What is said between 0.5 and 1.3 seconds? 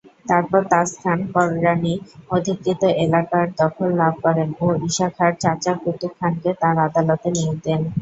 তাজ খান